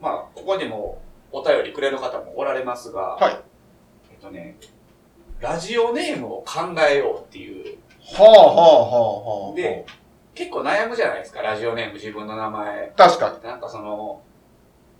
[0.00, 1.00] まあここにも
[1.30, 3.38] お便りくれる方もおられますが、はい
[4.10, 4.56] えっ、とね、
[5.40, 7.78] ラジオネームを考えようっていう、
[8.16, 9.56] はあはあはあはあ。
[9.56, 9.86] で、
[10.34, 12.92] 結構悩むじゃないですか、ラジオネーム自分の名前。
[12.96, 13.42] 確かに。
[13.42, 14.22] なんかその、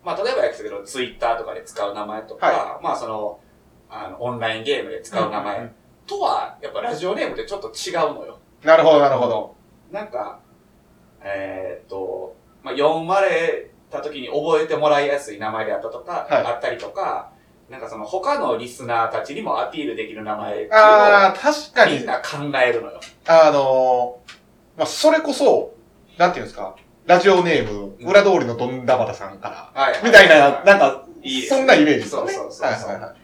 [0.03, 3.41] まあ、例えばですけど、ツイッターとかで使う名前とか、はまあ、その、
[3.91, 5.73] あの、オンラインゲームで使う名前、
[6.07, 8.39] とは、やっぱラジオネームってちょっと違うのよ。
[8.65, 9.57] なるほど、なるほど。
[9.91, 10.41] なんか、
[11.23, 17.33] えーっと、まあ、読まれた時に覚えてもらいやすい名前であったとか、はいあったりとか、
[17.71, 22.23] なんかその他のリスナーたちにもアピールできる名前っていうのああ、確かに、をみんな考
[22.59, 23.01] えるのよ。
[23.29, 25.73] あのー、まあ、それこそ、
[26.19, 26.75] なんていうんですか、
[27.07, 32.33] ラジオネーム、裏通りのどんだばたさんから、はいみたいな、なんか、いいですそんなイメージですよね。
[32.33, 32.91] そうそうそうそう。
[32.91, 33.17] はいはいは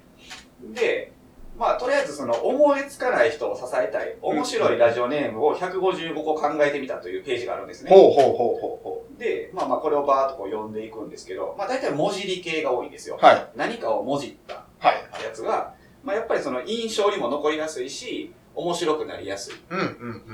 [0.70, 0.74] い。
[0.74, 1.12] で、
[1.58, 7.90] まあ、とりあえずその思いつかない人を支えたい、面白いラジオネームを155個考えてみたというページがあるんですね。
[7.90, 13.18] ほうほうほうほうほで、まあまあこれをバーっとこう読んでいくんですけど、まあ大体文字り系が多いんですよ。
[13.20, 13.24] う。
[13.24, 13.48] はい。
[13.56, 14.96] 何かを文字ったはい。
[15.24, 19.86] やつが、まあやっぱりその印象にも残りやすいし、面白くなりやすいうんうんう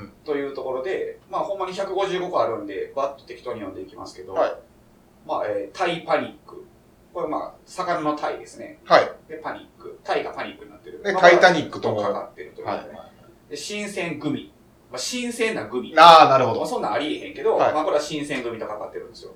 [0.05, 0.13] ん。
[0.25, 4.55] というところで、まあほんまに155個あるんで、バッと適当に読んでいきますけど、はい
[5.27, 6.65] まあ、えータイパニック。
[7.13, 8.79] これまあ、魚のタイですね。
[8.85, 9.13] はい。
[9.29, 9.99] で、パニック。
[10.03, 11.03] タイがパニックになってる。
[11.03, 11.97] で、まあタイタニックとも。
[11.97, 12.95] はかかってるということで、
[13.51, 14.53] で新鮮グミ。
[14.91, 15.95] まあ、新鮮なグミ。
[15.97, 16.67] ああ、なるほまあ、ど。
[16.67, 19.33] そんなんありえへんけど、はいまあこれは新鮮グミとかかってるんですよ。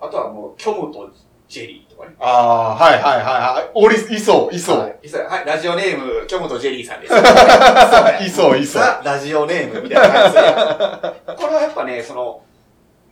[0.00, 1.10] あとはもう、虚無と
[1.48, 2.14] ジェリーとかね。
[2.18, 3.70] ああ、はいはいはいはい。
[3.74, 4.78] おり、いそう、いそう。
[4.80, 4.98] はい。
[5.02, 7.14] いそうはい、ラジオネーム、虚無とジェリーさんです。
[8.24, 8.82] いそう、いそう。
[8.82, 11.34] ザ・ラジオネームみたいな感じで。
[11.36, 12.42] これはやっぱね、その、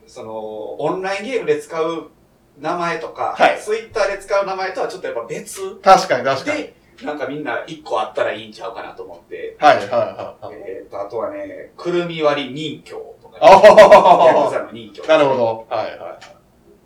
[0.06, 0.34] その、
[0.80, 2.10] オンラインゲームで使う
[2.58, 6.62] 名前とか、はいツイッターで使う名前とはちょっとやっぱ別確かに確かに。
[6.62, 10.54] で、なんかみんな一個あったらいいんちゃうかなと思って、はいはいはいはい。
[10.56, 12.90] えっ、と、あとはね、くるみ割り人形
[13.22, 15.36] とか、ね、あヤクあザの人形、なるほ。
[15.36, 15.66] ど。
[15.68, 16.18] はいはい。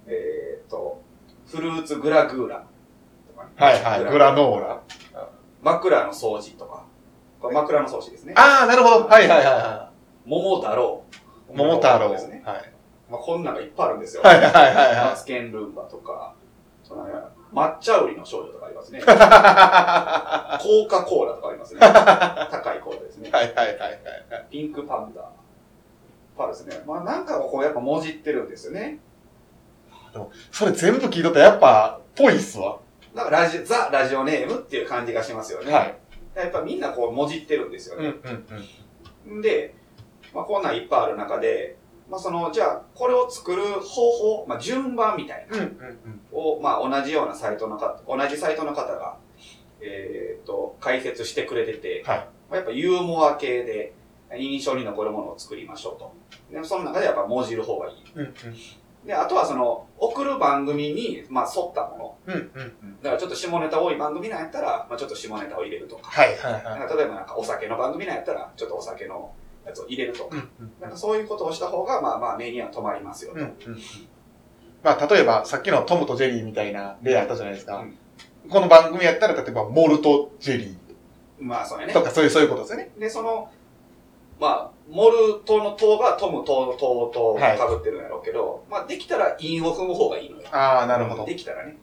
[0.06, 1.02] えっ、と、
[1.46, 2.64] フルーツグラグーラ
[3.58, 4.10] ね、はいはい。
[4.12, 4.80] グラノーラ。
[5.62, 6.84] 枕の掃除とか、
[7.40, 8.34] これ枕の掃除ですね。
[8.36, 9.06] ああ、なるほど。
[9.06, 9.90] はいはいはいは
[10.24, 11.04] 桃太郎。
[11.52, 11.56] い。
[11.56, 12.10] 桃太郎。
[12.10, 12.42] ですね。
[12.46, 12.72] はい。
[13.10, 14.22] まあ、こんなのがいっぱいあるんですよ。
[14.22, 16.34] はいはいはいはマツケンルンバとか、
[16.84, 17.06] その
[17.52, 18.98] 抹茶売りの少女とかありますね。
[18.98, 19.02] い。
[19.02, 21.80] コーカ・コーラとかありますね。
[21.80, 23.30] 高いコーラですね。
[23.30, 24.46] はいはいはいはい。
[24.50, 25.22] ピンクパンダ。
[25.22, 25.26] いっ
[26.36, 26.82] ぱいですね。
[26.86, 29.00] まあなんかをこうやっぱもじってるんですよね。
[30.52, 32.78] それ全部聞いとったらやっぱ、ぽいっすわ。
[33.14, 35.72] だからラジザ・ラジオネームっていう感じがしますよね。
[35.72, 35.96] はい。
[36.34, 39.34] やっぱみんなこうもじってるんですようんうね。
[39.38, 39.74] んで、
[40.34, 41.77] まあこんなんいっぱいある中で、
[42.10, 45.58] まあその、じゃあこれを作る方法、まあ順番みたいな。
[46.32, 49.16] を、まあ、同じようなサイトの方、同じサイトの方が、
[49.80, 52.18] えっ、と、解説してくれてて、はい
[52.50, 53.92] まあやっぱユーモア系で
[54.36, 56.14] 印象に残るものを作りましょうと。
[56.50, 57.94] でその中でやっぱ文字る方がいい。
[58.14, 58.20] うん。
[58.22, 58.34] うん
[59.04, 62.34] で、あとはその、送る番組に、まあ、沿ったもの。
[62.34, 62.50] うん。
[62.54, 62.96] うんうん。
[63.00, 66.10] だからちょっと下ネタ多い番組なんやったら、まあ、ちょっと下ネタを入れるとか。
[66.10, 66.96] はいはいはい。
[66.96, 69.32] 例えばなんかお酒の番組なんやったら、ちょっとお酒の
[69.68, 70.30] やつを入れると
[70.80, 73.40] なんかそういうことをした方が、まあまあ目には留まりますよと。
[74.82, 77.78] まあ、例えば、さっきのトムとジェリーみたいな例あったじゃないですか。
[77.78, 77.98] うん
[78.48, 80.78] この番組やったら、例えば、モルトジェリ
[81.38, 82.02] まあそうやねーと。
[82.02, 82.90] か、そういう、そういうことですよね。
[82.98, 83.50] で、その、
[84.40, 90.48] まあ、モルトの塔がトムトの塔とはい被ってるんやろうけど、まあ、できたら韻を踏む方がいいのよ。
[90.50, 91.26] ああ、なるほど。
[91.26, 91.76] できたらね。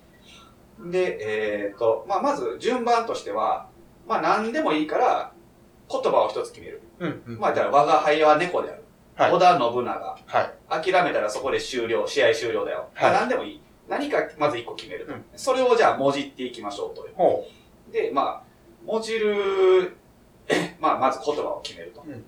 [0.80, 3.68] で、えっ、と、まあ、まず順番としては、
[4.08, 5.34] まあ、何でもいいから、
[5.90, 6.82] 言葉を一つ決める。
[7.00, 7.40] うんうん。
[7.40, 8.84] まあ、じゃあ、我が輩は猫である。
[9.16, 10.18] はい織田信長。
[10.26, 10.92] はい。
[10.92, 12.90] 諦めたらそこで終了、試合終了だよ。
[12.96, 13.62] まあはい何でもいい。
[13.88, 15.06] 何かまず一個決める。
[15.08, 17.08] うんそれをじゃあ、もじっていきましょうと。
[17.16, 17.48] ほ
[17.92, 19.96] で、まあ、もじる
[20.80, 22.04] まあ、まず言葉を決めると。
[22.06, 22.26] うん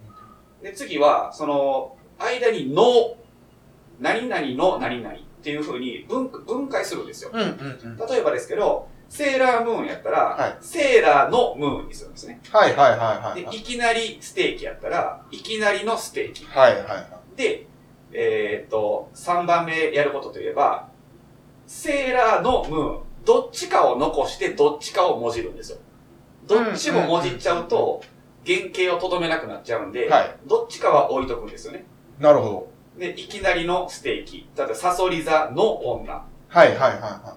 [0.61, 3.15] で、次は、その、間にの、
[3.99, 7.31] 何々の何々っていう風に分分解するんですよ。
[7.33, 7.97] うんうんうん。
[7.97, 12.41] 例えばですけど、セーラームーンやったら、はいセーラーのムーンにするんですね。
[12.51, 13.57] はいはいはいはいで、はい。
[13.57, 16.45] いきなりステーキやったら、いきなりのステーキ。
[16.45, 16.97] はいはいは
[17.35, 17.37] い。
[17.37, 17.67] で、
[18.11, 20.89] えーっと、3番目やることといえば、
[21.65, 25.77] セーラーのムーン、どっちかを残してどっちかをもじるんですよ。
[26.45, 28.01] どっちももじっちゃうと、
[28.45, 31.85] 原型をとどめなくなっちゃうんで、はいどっちかは置いとくんですよね。
[32.19, 32.67] なるほど。
[32.97, 34.49] で、いきなりのステーキ。
[34.55, 36.25] 例えば、サソリ座の女。
[36.47, 37.35] はいはいはいは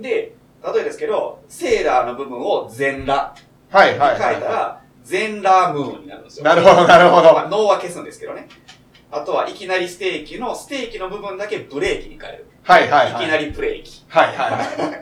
[0.00, 0.34] で、
[0.74, 3.34] 例えですけど、セーラーの部分を全裸
[3.72, 3.74] い。
[3.74, 6.44] はいにはい変えたら、全裸ムーンになるんですい。
[6.44, 6.44] よ。
[6.44, 7.56] なるほどなるほまあ、ど。
[7.58, 8.48] 脳は消すんですけどね。
[9.10, 12.46] あとは、いきなりステーキの、ステーキの部分だけブレーキに変える。
[12.62, 13.24] はいはいはい。
[13.24, 14.04] いきなりブレーキ。
[14.08, 14.96] はいはいは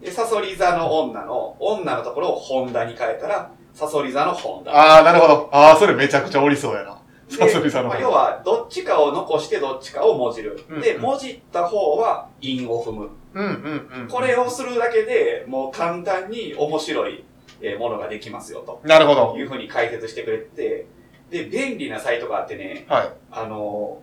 [0.00, 0.04] い。
[0.04, 4.72] で、サソリ座の女の、女のところをホンダに変えたら、サソリ座のホンダ。
[4.72, 5.48] ああ、なるほど。
[5.52, 6.98] ああ、それめちゃくちゃおりそうやな。
[7.28, 10.56] でサソリ座のまあ要は、どっちかを残してどっちかをもじる。
[10.82, 13.10] で、うんうんもじった方は、韻を踏む。
[13.34, 14.08] うんうんうん。
[14.08, 17.24] これをするだけで、もう簡単に面白い
[17.60, 19.34] えーものができますよ、となるほど。
[19.36, 20.86] いうふうに解説してくれて、
[21.30, 23.12] で、便利なサイトがあってね、はい。
[23.30, 24.02] あの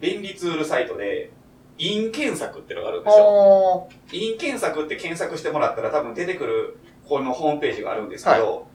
[0.00, 1.30] ー、便利ツールサイトで、
[1.78, 3.24] 印検索ってのがあるんですよ。
[3.24, 4.16] おー。
[4.16, 8.66] 印検索って検索してもらったら多分出てくるこのホームページがあるんですけど、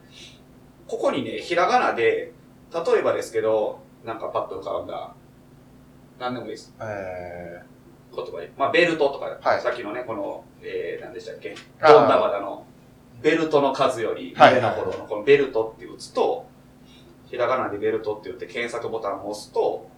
[0.88, 2.34] ここにね、ひらがなで、
[2.74, 5.14] 例えばですけど、なんかパッと浮かんだ、
[6.20, 6.74] 何でもいいです。
[6.82, 7.62] え
[8.16, 8.52] 言葉で。
[8.58, 11.56] まあ、ベルトとか、はいさっきのね、この、えー、何でしたっけ？
[11.82, 12.66] ドンダバダの、
[13.22, 16.48] ベルトの数より、はい上の頃のこのベルトって打つと、
[17.26, 19.90] ひらがなでベルトって言って検索ボタンを押すと、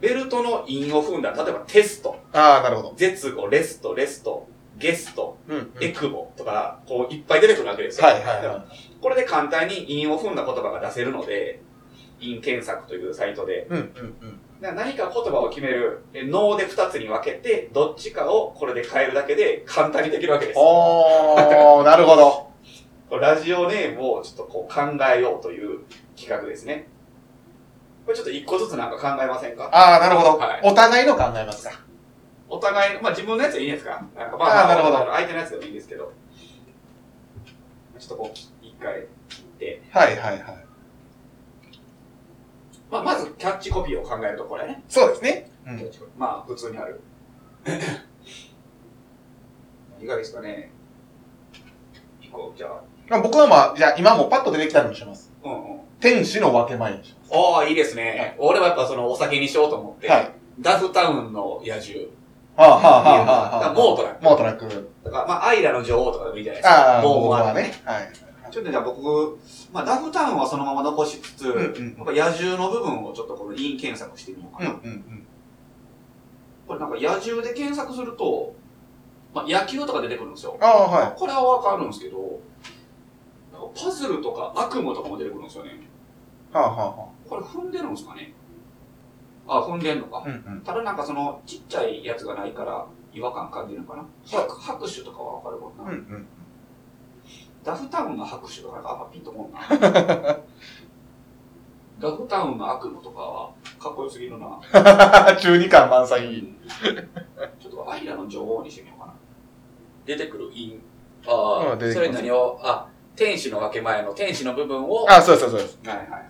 [0.00, 2.94] ベルトの韻を踏んだ、例えばテスト、ー、ああ、なるほど。
[2.96, 4.46] 絶語、レスト、レスト、
[4.78, 5.72] ゲスト、うん、うん。
[5.80, 8.06] エクボとか、こういっぱい出てくるわけですよ。
[8.06, 8.64] はいはいは
[9.00, 11.62] これで簡単に韻を踏んだ言葉が出せるので、
[12.20, 13.64] 韻検索というサイトで、い。
[13.66, 13.82] うんうん
[14.22, 14.40] うん。
[14.60, 20.58] な何か言葉を決める、え脳で二つに分けて、どっちかをこれで変えるだけで簡単にできるわけです。
[20.58, 22.46] おー、 なるほど。
[23.18, 24.80] ラジオネームをちょっとこう考
[25.14, 25.80] えようという
[26.18, 26.88] 企画ですね。
[28.04, 29.68] これちょっと一個ずつなんか考えませんか？
[29.72, 30.38] ああ、なるほど。
[30.38, 31.80] はいお互いの考えますか。
[32.48, 34.02] お互いの、まあ自分のやつでいいですか？
[34.16, 36.12] なんかまあ、あーなるほどまあ相手のやつでもいいですけど。
[37.98, 39.82] ちょっとこう、一回切って。
[39.90, 40.65] はいはいはい。
[42.90, 44.82] まあまずキャッチコピーを考えるとこれね。
[44.88, 45.50] そうですね。
[45.66, 45.78] うん。
[45.78, 47.00] キャッチコピーまあ普通にある。
[50.00, 50.70] いいですかね
[52.20, 52.82] 一個、じゃあ。
[53.08, 55.32] まあ、僕はまあ、じゃあ今もうパッと出てきたのにします。
[55.42, 55.80] うんうん。
[56.00, 57.30] 天使の分け前にします。
[57.34, 58.36] ああ、いいですね。
[58.38, 60.30] 俺はやっぱそのお酒にしようと思って、はい。
[60.60, 62.08] ダフタウンの野獣。
[62.56, 63.72] はあはあはあはあはあ。
[63.74, 64.90] モートラックモートラック。
[65.04, 66.96] とか、まあ、アイラの女王とかでもいいじゃないですか。
[66.96, 67.72] ああ、ボーンはモーはね。
[67.84, 68.12] はい。
[68.50, 69.38] ちょっとじゃあ僕、
[69.72, 74.70] まあ、ダフタウンはそのまま残しつつ、うんうんやっぱ野獣の部分をちょっとこのイン検索してみようかな。
[74.70, 75.26] うんうんうん。
[76.66, 78.54] これなんか野獣で検索すると、
[79.34, 80.56] まあ、野球とか出てくるんですよ。
[80.60, 82.40] ああ、はこれはわかるんですけど、
[83.52, 85.70] なんかパズルとか悪夢とかも出てくるんですよね。
[85.70, 86.56] い。
[86.56, 88.32] はあはあはこれ踏んでるんですかね？
[89.46, 90.24] あ、踏んでんのか。
[90.26, 90.28] あ。
[90.28, 90.60] うんうん。
[90.62, 94.04] ただなんかその、ちっちゃいやつがないから違和感感じるのかな？
[94.24, 95.84] 拍拍手とかはわかるもんな。
[95.84, 96.26] うんうん。
[97.66, 99.58] ダフタウンの拍手とかなんかあんまピンとこんな。
[101.98, 104.60] ダフタウンの悪夢とかはかっこよすぎるな。
[105.36, 106.44] 中二感満載。
[107.58, 109.14] ちょっとアイラの女王にしてみようかな。
[110.04, 110.82] 出てくるイン。
[111.26, 115.04] ああ、それ何を、あ、天使の分け前の天使の部分を。
[115.10, 115.80] あ、そうそうです。
[115.84, 116.22] はいはいはい。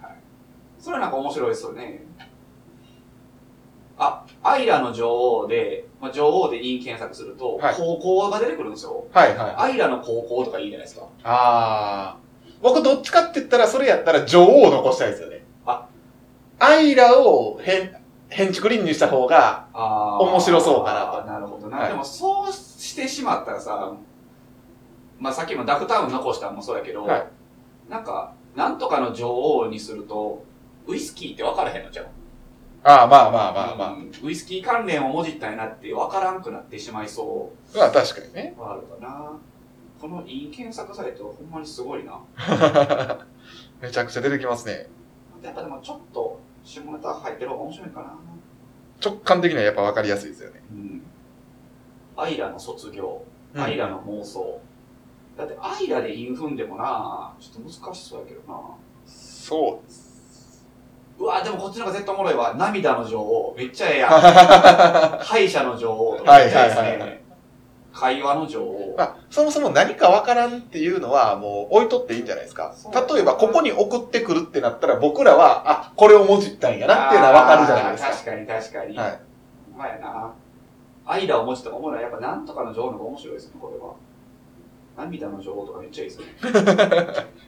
[0.79, 2.07] それなんか面白いですよね。
[3.99, 9.07] あ、アイラの女王で、まあ、女王でイン検索すると、はい高校が出てくるんですよ。
[9.13, 9.55] はいはい。
[9.57, 11.07] アイラの高校とかいいじゃないですか。
[11.25, 12.17] ああ。
[12.63, 15.45] 僕どっちかって言ったら、それやったら女王を残したいですよね。
[15.65, 15.87] あ。
[16.59, 17.97] アイラを変、
[18.29, 21.79] 変築林にした方が、あ面白そうかなとなるほどな。
[21.79, 23.95] はいでもそうしてしまったらさ、
[25.19, 27.27] まあさっきのダフタウン残したのもそうやけど、はい
[27.89, 30.45] なんか、なんとかの女王にすると、
[30.89, 32.07] ウイスキーって分からへんのちゃう？
[32.89, 37.79] ああ、まあまあまあまうんウイスキー関連をもじったんやなって分からんくなってしまいそあ。
[37.79, 38.55] まあ確かにね。
[38.57, 39.33] うはあるかな。
[40.01, 42.21] このいい検索サイトほんまにすごいな。
[43.83, 44.89] めちゃくちゃ出てきますね。
[45.43, 48.15] やっぱでもちょっと下ネタ入ってる方が面白いかな。
[49.05, 50.63] 直感的にはやっぱ分かりやすいですよね。
[50.71, 51.03] うん。
[52.17, 53.25] アイラの卒業。
[53.55, 54.61] うんアイラの妄想。
[55.37, 58.61] だって、アイラでイン踏んでもな、ちょっと難しそうやけどな。
[59.07, 60.06] そうです。
[61.19, 62.55] うわ、でもこっちの方が絶対おもろいわ。
[62.57, 63.55] 涙の女王。
[63.57, 64.11] めっちゃええやん。
[65.21, 67.27] 敗者の女王とかめっちゃええですね。
[67.93, 68.95] 会話の女王。
[68.99, 72.75] まあ、そもそも何かわからんっていうのはもう置いとっていいんじゃないですか。
[73.11, 78.11] 例えばここに送ってくるってなったら僕らは、あ、これをもじったんやなっていうのはわかるじゃないですか。
[78.11, 78.99] 確かに確かに。
[78.99, 79.21] はい。
[79.73, 80.31] ほんまやな。
[81.07, 83.95] 間を持ちとか思うのはやっぱなんとかの女王の方が面白いですね、これは。
[85.07, 86.27] 涙の女王とかめっちゃいいですね。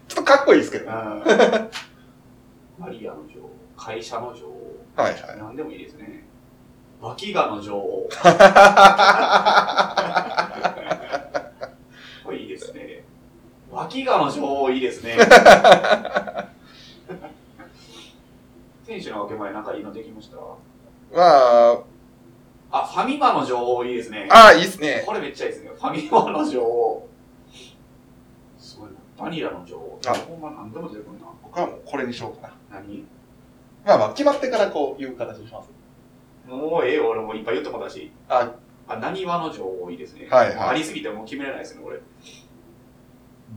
[0.09, 0.87] ちょっとかっこいいですけど。
[2.79, 3.38] マリアの女王、
[3.79, 5.39] 会社の女王、いはい。
[5.39, 6.25] なんでもいいですね。
[7.01, 8.09] 脇がの女王。
[12.25, 13.05] これいいですね。
[13.71, 15.17] 脇がの女王いいですね。
[18.85, 20.37] 選手の分け前なんかいいのできました？
[20.37, 21.79] まあ、
[22.73, 24.29] あ、ファミマの女王いいですね。
[24.31, 25.05] ああ、いいっすね。
[25.07, 25.71] これめっちゃいいですね。
[25.71, 27.07] ファミマの女王。
[28.59, 28.95] すごいな。
[29.25, 30.01] バニラの女王。
[30.07, 31.27] あほんま何でも出てくるな。
[31.43, 32.81] 僕はもうこれにしようかな。
[32.81, 33.07] 何？
[33.89, 35.71] まあまあ、決まってからこういう形にします。
[36.47, 38.13] もうええよ、俺もいっぱい言ってもらったし。
[38.29, 38.53] あ、
[38.87, 40.29] あ、何話の女王いいですね。
[40.31, 41.99] はいはいありすぎてもう決めれないですね、これ。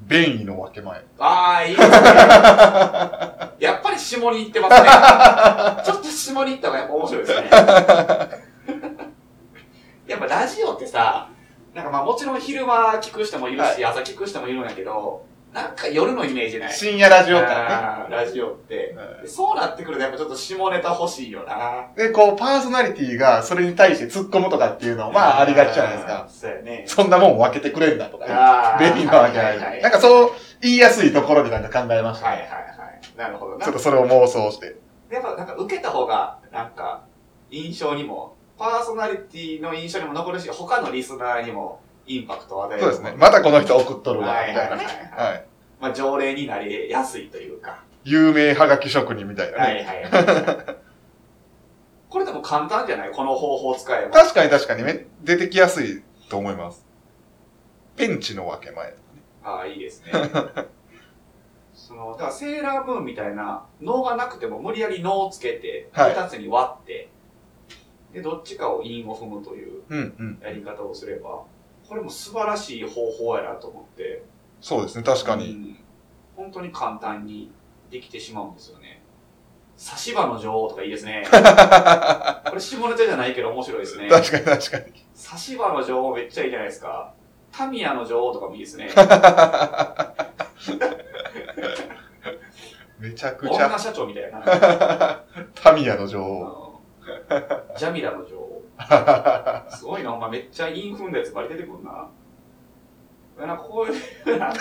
[0.08, 1.04] 便意の分け前。
[1.20, 1.96] ああ、いいですね。
[3.60, 4.88] やっぱり下に行ってますね。
[5.84, 7.50] ちょっと下に行った方がやっぱ面白いですね。
[10.08, 11.28] やっぱラジオってさ、
[11.74, 16.74] なんかまあもちろん昼間聞く人もいるし、は朝聞く人もいるんやけど、なんか夜のイメージない。
[16.74, 18.16] 深夜ラジオ感ね。
[18.16, 18.96] ラジオって。
[18.98, 21.88] はいそうなってくるとやっぱちょっと下ネタ欲しいよな。
[21.96, 26.28] で、こう、パーソナリティがそれに対して突っ込むとかっていうのは、まあ、ありがちじゃないですか。
[26.30, 26.84] そうやね。
[26.88, 28.94] そんなもん分けてくれんだとかね。
[28.94, 29.44] 便利なわけな。
[29.44, 32.38] はいはいはいいなんかそう、言いやすいところでなんか考えましたね。
[32.38, 32.58] はいはいは
[33.16, 33.18] い。
[33.18, 33.66] なるほどな。
[33.66, 34.78] ちょっとそれを妄想して。
[35.12, 37.04] やっぱなんか受けた方が、なんか、
[37.52, 42.82] 印象にも、パーソナリティの印象にも残るし、他のリスナーにもインパクトを与える。
[42.82, 43.14] そうですね。
[43.18, 45.12] またこの人送っとるわ、はいはいはいみたいなね。
[45.16, 45.32] はい。
[45.32, 45.46] はい。
[45.80, 47.84] まあ、条例になりやすいというか。
[48.04, 49.84] 有名はがき職人みたいなはいね。
[49.84, 50.78] はいはい。
[52.10, 53.12] これでも簡単じゃない？
[53.12, 54.12] この方法を使えば。
[54.12, 56.86] 確かに確かにめ出てきやすいと思います。
[57.96, 59.22] ペンチの分け前とかね。
[59.44, 60.12] ああ、いいですね。
[61.74, 67.10] その、だからセーラームーンみたいな、脳がなくても無理やり脳をつけて、はい二つに割って、
[68.14, 69.82] で、どっちかを韻を踏むという。
[70.42, 71.44] やり方をすれば、
[71.92, 74.24] これも素晴らしい方法やなと思って。
[74.62, 75.50] そうですね、確かに。
[75.52, 75.78] うん
[76.38, 77.52] 本当に簡単に
[77.92, 79.02] できてしまうんですよね。
[79.76, 81.24] 差し歯の女王とかいいですね。
[81.30, 81.32] こ
[82.56, 84.08] れ下ネタじゃないけど面白いですね。
[84.08, 84.86] 確かに確かに。
[85.14, 87.14] 差し歯の女王めっちゃいいじゃないですか。
[87.52, 88.90] タミヤの女王とかもいいですね。
[93.00, 94.42] めちゃくちゃ、女社長みたいな。
[95.54, 96.40] タミヤの女あ王。
[96.40, 96.82] の
[97.78, 98.41] ジャミラの女王。
[99.70, 102.08] すごいな、お前めっちゃインフンだやつばり出てくるな。
[103.40, 104.60] なんかこういう、なんか、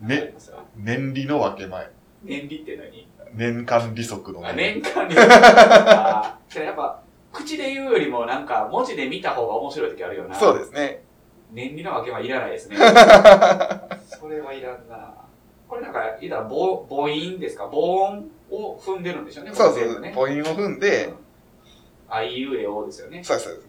[0.00, 0.34] ね、
[0.76, 1.90] 年利の分け前。
[2.22, 3.08] 年利って何？
[3.34, 4.82] 年間利息のあ年。
[4.82, 5.14] 年間に。
[5.18, 10.34] あーやっぱ、口で言うよりもなんか文字で見た方が面白い時あるよな。
[10.34, 11.04] そうですね。
[11.52, 12.76] 年利のわけはいらないですね。
[14.06, 15.14] それはいらんな。
[15.68, 17.68] これなんか、いだ母母音ですか？
[17.70, 19.52] 母音を踏んでるんでしょうね。
[19.54, 20.00] そうそう。
[20.00, 20.12] ね。
[20.14, 21.12] 母音を踏んで、
[22.10, 23.22] あいうえおですよね。
[23.24, 23.60] そうですそう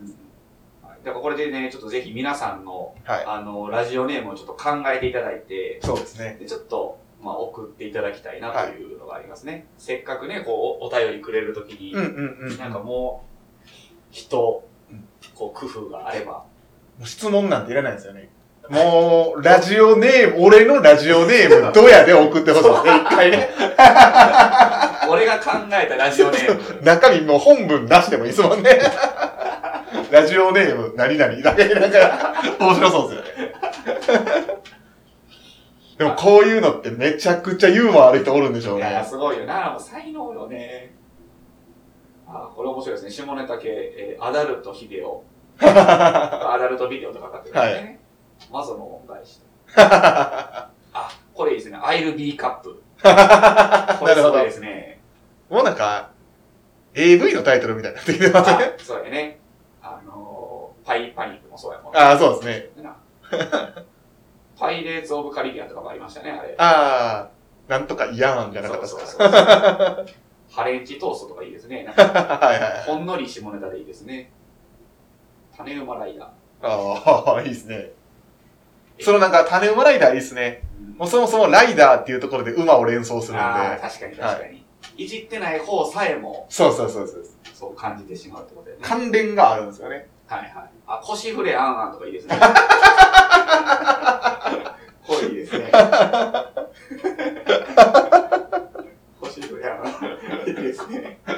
[1.04, 3.25] だからこれでね、ちょっとぜひ皆さんの、はい。
[3.25, 6.38] あの、ラジオネームをちょっと考えていただいて、そうですね。
[6.39, 9.65] でちょっと、まあ、送っていただきたいなというのがありますね。
[9.77, 12.58] せっかくね、こう、おお便りくれるときに、うんうんうん。
[12.58, 13.25] なんかも
[13.65, 13.67] う、
[14.12, 16.34] 人うん、こう、工夫があれば。
[16.34, 16.45] も
[17.04, 18.30] う質問なんていらないんですよね。
[18.69, 23.49] もう、ラジオネーム、俺のラジオネーム、どやで送ってほしいですね、一回ね。
[25.12, 26.84] 俺が考えたラジオネーム。
[26.84, 28.80] 中身もう本文出してもいいですもんね。
[30.10, 34.32] ラジオネーム、何々だけなんか、面白そうですよね。
[35.97, 39.08] でもこういうのってめちゃくちゃユーモアある人おるんでしょういやー、ね。
[39.08, 39.69] すごいよな。
[39.71, 40.95] もう才能よね。
[42.28, 43.12] あーこれ面白いですね。
[43.12, 45.24] 下ネタ系、えーアダルトヒデオ。
[45.62, 48.00] アダルトビデオとかかってるんですね。
[48.52, 49.41] マゾの恩返し。
[49.78, 50.71] あ、
[51.36, 51.78] これいいですね。
[51.78, 52.82] I'll be カップ。
[53.99, 54.90] これすごいですね。
[55.52, 56.12] もうなんか、
[56.95, 58.74] AV のタイトルみたいになってきてますあね。
[58.78, 59.38] そうやね。
[59.84, 61.99] あのー、パイパニックもそうやもんね。
[61.99, 62.84] ああ、そうですね。
[62.84, 62.95] な
[64.58, 66.56] パイレーツ・オブ・カリビアンとかもありましたね、あれ。
[66.58, 67.30] ああ、
[67.68, 69.06] なんとか嫌なんじゃなかったですか。
[69.06, 70.06] そうそうそう
[70.52, 71.86] ハレンチトーストとかいいですね。
[71.86, 72.84] はいはいはい。
[72.86, 74.32] ほんのり下ネタでいいですね。
[75.56, 76.68] 種馬ライダー。
[76.68, 77.91] ああ、いいですね。
[79.02, 80.64] そのなんか、種馬ライダーいいですね。
[80.78, 83.82] うんもうそもそもライダーっていうところで馬を連想するんああ、で。
[83.82, 84.61] 確かに確かに、い。
[84.97, 87.25] じってない方さえも、そうそうそうそう。
[87.53, 88.83] そう感じてしまうってことだよね。
[88.87, 90.07] 関連があるんですよね。
[90.27, 90.51] はいはい。
[90.87, 92.39] あ、腰振れあんあんとかいいですね。
[95.07, 95.71] これいいですね。
[99.19, 99.91] 腰振れあんあん。
[100.49, 101.17] いいですね。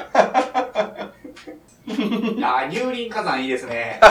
[2.43, 3.99] あー、乳輪火山いいですね。
[4.01, 4.07] こ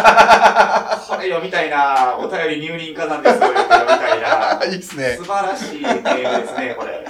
[1.17, 3.39] れ読みたいなお便り乳輪火山です。
[3.39, 5.25] 読みたいな いいっすね素。
[5.25, 7.07] 晴らしいゲームですね、これ。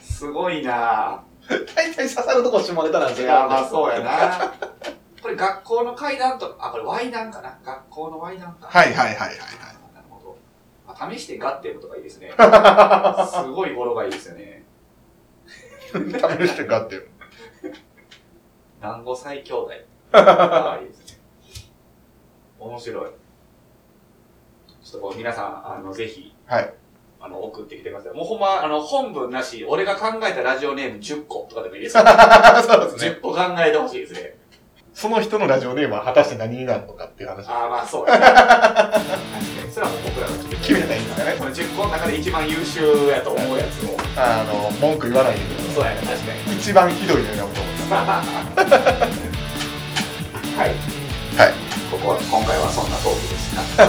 [0.00, 1.22] すごいな
[1.74, 3.26] 大体刺さるとこ下ネタなんですよ。
[3.26, 4.52] いや、まあそうやな
[5.22, 7.58] これ学校の階段とか、あ、これ Y 段かな？
[7.64, 8.68] 学校の Y 段か。
[8.68, 9.38] はいはいはいはいはい。
[9.94, 10.36] なるほど。
[10.86, 12.30] あ試してガッテムとかいいですね。
[12.36, 14.64] すごい語呂がいいですよね。
[15.92, 15.98] 試
[16.48, 17.10] してかってる。
[18.80, 19.70] 南郷最兄弟。
[20.12, 21.18] ああ、いいですね。
[22.58, 23.10] 面白い。
[24.82, 26.74] ちょっとこう皆さん、あの、ぜひ、はい。
[27.26, 28.14] あの、送ってきてください。
[28.14, 32.04] もうほんま、あの、本文なし、俺が考えたラジオネーム10個とかでもいいですよ。
[32.62, 33.10] そうですね。
[33.18, 34.36] 10個考えてほしいですね。
[34.94, 37.48] その人のラジオネームは果たして何になるのかっていう話。
[37.48, 38.24] ああ、まあそうやね。
[39.70, 41.36] それはもう僕らが決めたらいいんですかね。
[41.36, 43.96] この10個の中で一番優秀やと思うやつを。
[44.16, 46.54] あの、文句言わないでくださそうやね、確かに。
[46.54, 46.58] い。
[46.58, 48.30] 一番ひどいの選ぶと思います。
[50.56, 50.70] はい。
[51.36, 51.52] はい。
[51.90, 53.84] ここは、今回はそんなトークでした。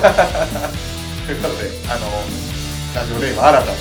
[1.26, 2.57] ということで、あの、
[2.98, 3.78] ラジオネーム新たに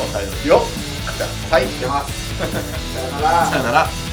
[0.00, 1.66] お便りをください。
[1.78, 2.38] 出ます。
[2.38, 3.46] さよなら。
[3.46, 4.11] さよなら。